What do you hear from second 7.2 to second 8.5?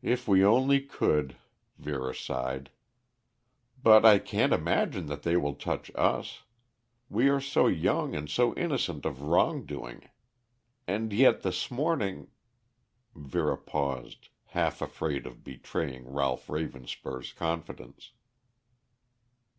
are so young and